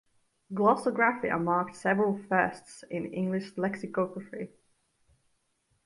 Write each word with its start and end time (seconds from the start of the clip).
"Glossographia" 0.51 1.37
marked 1.39 1.75
several 1.75 2.17
"firsts" 2.17 2.81
in 2.89 3.13
English 3.13 3.55
lexicography. 3.55 4.49